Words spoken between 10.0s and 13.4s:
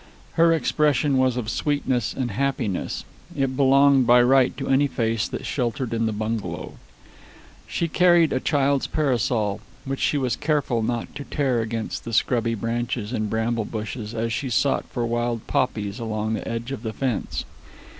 was careful not to tear against the scrubby branches and